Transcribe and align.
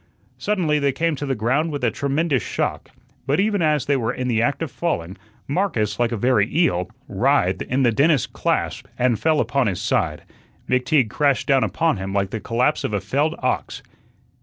Suddenly 0.39 0.79
they 0.79 0.93
came 0.93 1.15
to 1.17 1.27
the 1.27 1.35
ground 1.35 1.69
with 1.71 1.83
a 1.83 1.91
tremendous 1.91 2.41
shock. 2.41 2.89
But 3.27 3.39
even 3.39 3.61
as 3.61 3.85
they 3.85 3.95
were 3.95 4.11
in 4.11 4.27
the 4.27 4.41
act 4.41 4.63
of 4.63 4.71
falling, 4.71 5.15
Marcus, 5.47 5.99
like 5.99 6.11
a 6.11 6.17
very 6.17 6.49
eel, 6.57 6.89
writhed 7.07 7.61
in 7.61 7.83
the 7.83 7.91
dentist's 7.91 8.25
clasp 8.25 8.87
and 8.97 9.19
fell 9.19 9.39
upon 9.39 9.67
his 9.67 9.79
side. 9.79 10.23
McTeague 10.67 11.11
crashed 11.11 11.45
down 11.45 11.63
upon 11.63 11.97
him 11.97 12.13
like 12.13 12.31
the 12.31 12.39
collapse 12.39 12.83
of 12.83 12.93
a 12.93 12.99
felled 12.99 13.35
ox. 13.43 13.83